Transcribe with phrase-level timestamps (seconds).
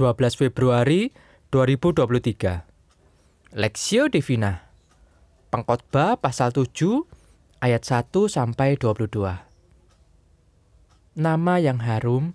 [0.00, 1.12] 12 Februari
[1.52, 3.52] 2023.
[3.52, 4.72] Lexio Divina.
[5.52, 7.04] Pengkhotbah pasal 7
[7.60, 9.12] ayat 1 sampai 22.
[11.20, 12.32] Nama yang harum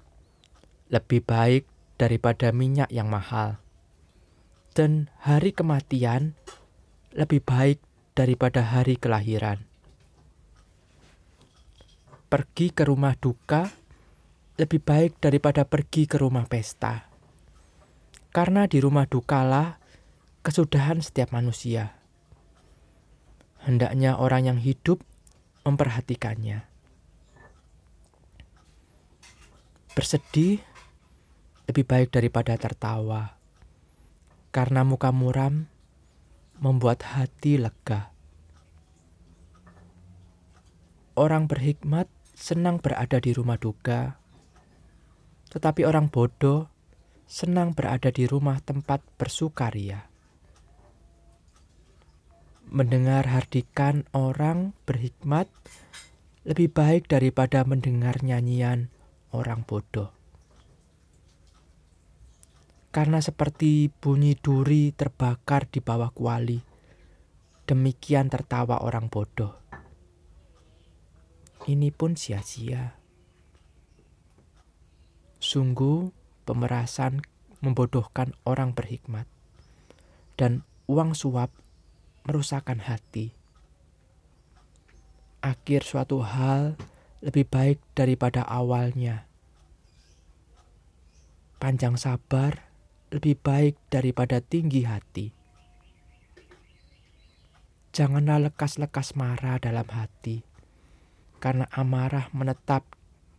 [0.94, 1.66] lebih baik
[1.98, 3.58] daripada minyak yang mahal.
[4.78, 6.38] Dan hari kematian
[7.18, 7.82] lebih baik
[8.14, 9.66] daripada hari kelahiran.
[12.30, 13.74] Pergi ke rumah duka
[14.62, 17.15] lebih baik daripada pergi ke rumah pesta.
[18.36, 19.80] Karena di rumah dukalah
[20.44, 21.96] kesudahan setiap manusia.
[23.64, 25.00] Hendaknya orang yang hidup
[25.64, 26.68] memperhatikannya.
[29.96, 30.60] Bersedih
[31.72, 33.40] lebih baik daripada tertawa,
[34.52, 35.72] karena muka muram
[36.60, 38.12] membuat hati lega.
[41.16, 44.20] Orang berhikmat senang berada di rumah duka,
[45.56, 46.75] tetapi orang bodoh
[47.26, 50.06] senang berada di rumah tempat bersukaria.
[52.70, 55.50] Mendengar hardikan orang berhikmat
[56.46, 58.94] lebih baik daripada mendengar nyanyian
[59.34, 60.14] orang bodoh.
[62.94, 66.62] Karena seperti bunyi duri terbakar di bawah kuali,
[67.68, 69.58] demikian tertawa orang bodoh.
[71.66, 72.94] Ini pun sia-sia.
[75.42, 77.26] Sungguh, pemerasan
[77.66, 79.26] membodohkan orang berhikmat,
[80.38, 81.50] dan uang suap
[82.30, 83.34] merusakkan hati.
[85.42, 86.78] Akhir suatu hal
[87.26, 89.26] lebih baik daripada awalnya.
[91.58, 92.70] Panjang sabar
[93.10, 95.34] lebih baik daripada tinggi hati.
[97.96, 100.44] Janganlah lekas-lekas marah dalam hati,
[101.42, 102.84] karena amarah menetap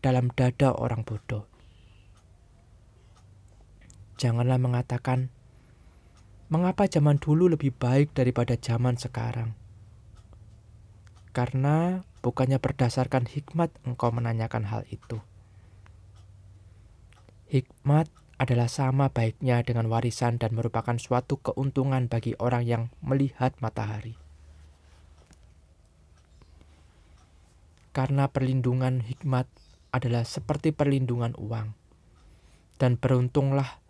[0.00, 1.55] dalam dada orang bodoh
[4.16, 5.32] janganlah mengatakan,
[6.52, 9.56] "Mengapa zaman dulu lebih baik daripada zaman sekarang?"
[11.36, 15.20] Karena bukannya berdasarkan hikmat engkau menanyakan hal itu.
[17.46, 24.16] Hikmat adalah sama baiknya dengan warisan dan merupakan suatu keuntungan bagi orang yang melihat matahari.
[27.96, 29.48] Karena perlindungan hikmat
[29.88, 31.72] adalah seperti perlindungan uang.
[32.76, 33.80] Dan beruntunglah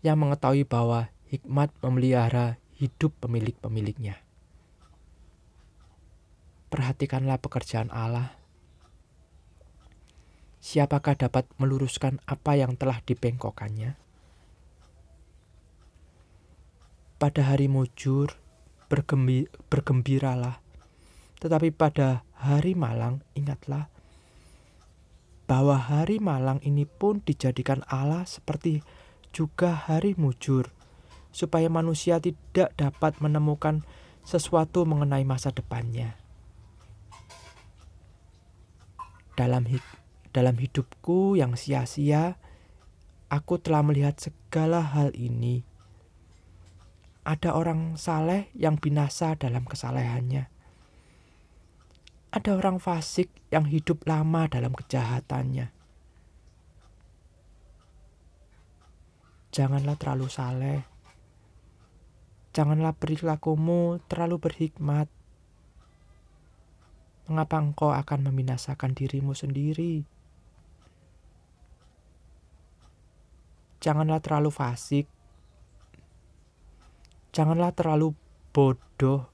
[0.00, 4.16] yang mengetahui bahwa hikmat memelihara hidup pemilik-pemiliknya.
[6.72, 8.32] Perhatikanlah pekerjaan Allah.
[10.60, 13.96] Siapakah dapat meluruskan apa yang telah dibengkokkannya?
[17.20, 18.32] Pada hari mujur,
[18.88, 20.60] bergembi, bergembiralah.
[21.40, 23.88] Tetapi pada hari malang, ingatlah
[25.50, 28.86] bahwa hari malang ini pun dijadikan Allah seperti
[29.30, 30.70] juga hari mujur,
[31.30, 33.86] supaya manusia tidak dapat menemukan
[34.26, 36.18] sesuatu mengenai masa depannya.
[39.38, 39.80] Dalam, hid
[40.30, 42.36] dalam hidupku yang sia-sia,
[43.32, 45.64] aku telah melihat segala hal ini.
[47.24, 50.50] Ada orang saleh yang binasa dalam kesalehannya.
[52.30, 55.79] Ada orang fasik yang hidup lama dalam kejahatannya
[59.50, 60.80] Janganlah terlalu saleh.
[62.54, 65.10] Janganlah perilakumu terlalu berhikmat.
[67.26, 70.06] Mengapa engkau akan membinasakan dirimu sendiri?
[73.82, 75.06] Janganlah terlalu fasik.
[77.34, 78.14] Janganlah terlalu
[78.54, 79.26] bodoh.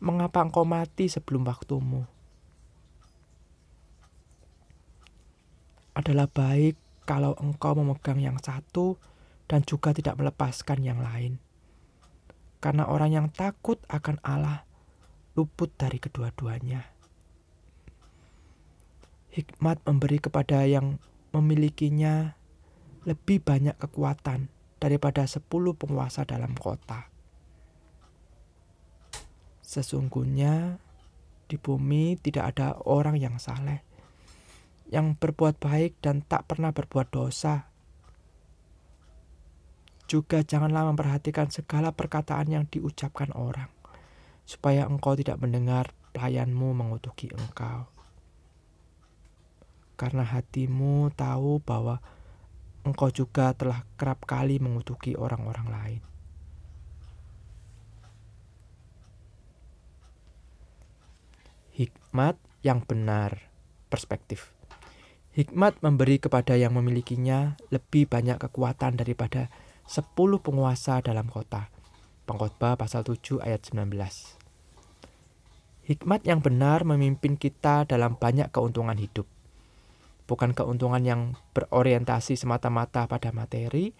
[0.00, 2.08] Mengapa engkau mati sebelum waktumu?
[5.92, 8.98] Adalah baik kalau engkau memegang yang satu
[9.50, 11.42] dan juga tidak melepaskan yang lain.
[12.62, 14.64] Karena orang yang takut akan Allah
[15.34, 16.86] luput dari kedua-duanya.
[19.32, 21.00] Hikmat memberi kepada yang
[21.32, 22.36] memilikinya
[23.02, 27.10] lebih banyak kekuatan daripada sepuluh penguasa dalam kota.
[29.64, 30.78] Sesungguhnya
[31.48, 33.91] di bumi tidak ada orang yang saleh
[34.92, 37.72] yang berbuat baik dan tak pernah berbuat dosa.
[40.04, 43.72] Juga janganlah memperhatikan segala perkataan yang diucapkan orang,
[44.44, 47.88] supaya engkau tidak mendengar pelayanmu mengutuki engkau.
[49.96, 52.04] Karena hatimu tahu bahwa
[52.84, 56.02] engkau juga telah kerap kali mengutuki orang-orang lain.
[61.72, 63.48] Hikmat yang benar,
[63.88, 64.52] perspektif.
[65.32, 69.48] Hikmat memberi kepada yang memilikinya lebih banyak kekuatan daripada
[69.88, 71.72] sepuluh penguasa dalam kota.
[72.28, 73.96] Pengkhotbah pasal 7 ayat 19.
[75.88, 79.24] Hikmat yang benar memimpin kita dalam banyak keuntungan hidup.
[80.28, 83.96] Bukan keuntungan yang berorientasi semata-mata pada materi,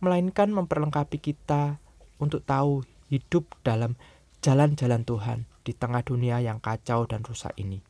[0.00, 1.76] melainkan memperlengkapi kita
[2.16, 4.00] untuk tahu hidup dalam
[4.40, 7.84] jalan-jalan Tuhan di tengah dunia yang kacau dan rusak ini.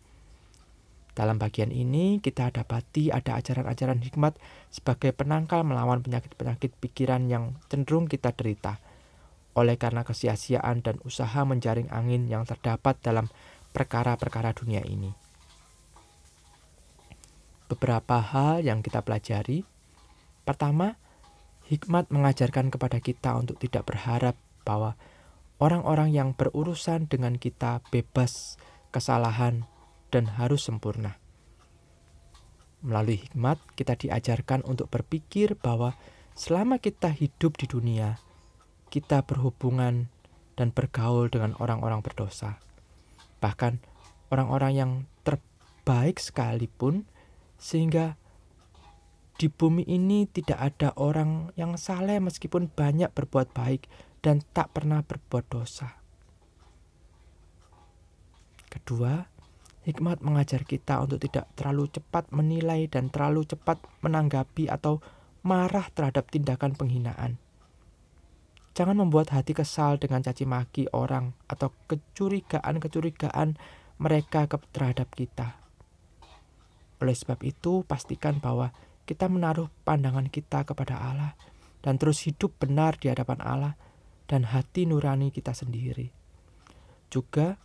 [1.20, 4.40] Dalam bagian ini kita dapati ada ajaran-ajaran hikmat
[4.72, 8.80] sebagai penangkal melawan penyakit-penyakit pikiran yang cenderung kita derita
[9.52, 13.28] oleh karena kesia-siaan dan usaha menjaring angin yang terdapat dalam
[13.76, 15.12] perkara-perkara dunia ini.
[17.68, 19.68] Beberapa hal yang kita pelajari.
[20.48, 20.96] Pertama,
[21.68, 24.96] hikmat mengajarkan kepada kita untuk tidak berharap bahwa
[25.60, 28.56] orang-orang yang berurusan dengan kita bebas
[28.88, 29.68] kesalahan
[30.10, 31.16] dan harus sempurna.
[32.82, 35.94] Melalui hikmat, kita diajarkan untuk berpikir bahwa
[36.34, 38.18] selama kita hidup di dunia,
[38.90, 40.10] kita berhubungan
[40.58, 42.58] dan bergaul dengan orang-orang berdosa.
[43.40, 43.80] Bahkan
[44.32, 44.92] orang-orang yang
[45.24, 47.04] terbaik sekalipun,
[47.60, 48.16] sehingga
[49.40, 53.88] di bumi ini tidak ada orang yang saleh meskipun banyak berbuat baik
[54.20, 55.96] dan tak pernah berbuat dosa.
[58.68, 59.24] Kedua,
[59.80, 65.00] Hikmat mengajar kita untuk tidak terlalu cepat menilai dan terlalu cepat menanggapi atau
[65.40, 67.40] marah terhadap tindakan penghinaan.
[68.76, 73.56] Jangan membuat hati kesal dengan caci maki orang atau kecurigaan-kecurigaan
[74.00, 75.56] mereka terhadap kita.
[77.00, 78.76] Oleh sebab itu, pastikan bahwa
[79.08, 81.32] kita menaruh pandangan kita kepada Allah
[81.80, 83.74] dan terus hidup benar di hadapan Allah
[84.28, 86.12] dan hati nurani kita sendiri.
[87.10, 87.58] Juga,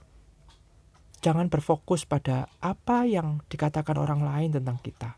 [1.26, 5.18] Jangan berfokus pada apa yang dikatakan orang lain tentang kita.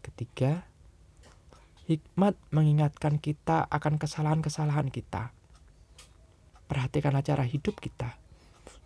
[0.00, 0.64] Ketiga,
[1.84, 5.36] hikmat mengingatkan kita akan kesalahan-kesalahan kita.
[6.64, 8.16] Perhatikanlah cara hidup kita.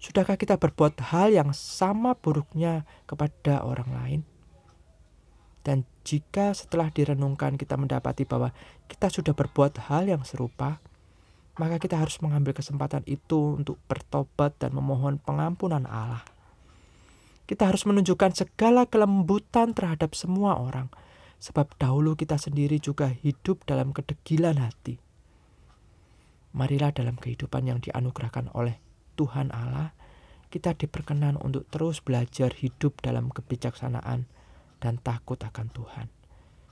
[0.03, 4.21] Sudahkah kita berbuat hal yang sama buruknya kepada orang lain?
[5.63, 8.51] Dan jika setelah direnungkan kita mendapati bahwa
[8.91, 10.83] kita sudah berbuat hal yang serupa,
[11.59, 16.23] maka kita harus mengambil kesempatan itu untuk bertobat dan memohon pengampunan Allah.
[17.51, 20.87] Kita harus menunjukkan segala kelembutan terhadap semua orang,
[21.43, 25.03] sebab dahulu kita sendiri juga hidup dalam kedegilan hati.
[26.55, 28.79] Marilah dalam kehidupan yang dianugerahkan oleh
[29.19, 29.93] Tuhan Allah,
[30.49, 34.31] kita diperkenan untuk terus belajar hidup dalam kebijaksanaan
[34.79, 36.07] dan takut akan Tuhan.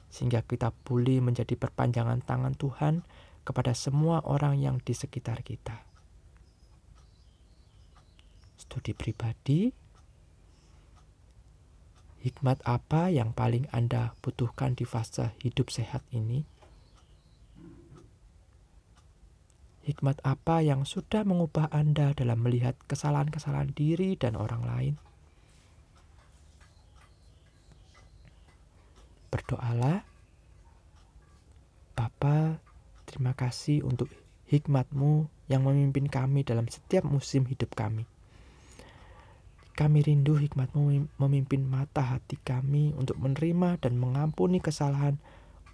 [0.08, 3.04] Sehingga kita boleh menjadi perpanjangan tangan Tuhan
[3.46, 5.86] kepada semua orang yang di sekitar kita.
[8.58, 9.70] Studi pribadi,
[12.26, 16.42] hikmat apa yang paling Anda butuhkan di fase hidup sehat ini?
[19.86, 24.94] Hikmat apa yang sudah mengubah Anda dalam melihat kesalahan-kesalahan diri dan orang lain?
[29.30, 30.02] Berdoalah,
[31.94, 32.65] Bapa
[33.16, 34.12] Terima kasih untuk
[34.52, 38.04] hikmatmu yang memimpin kami dalam setiap musim hidup kami.
[39.72, 45.16] Kami rindu hikmatmu memimpin mata hati kami untuk menerima dan mengampuni kesalahan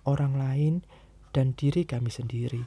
[0.06, 0.74] orang lain
[1.34, 2.62] dan diri kami sendiri